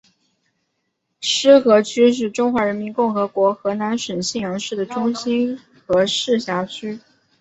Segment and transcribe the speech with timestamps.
[1.21, 6.99] 浉河区是中华人民共和国河南省信阳市的中心和市辖区。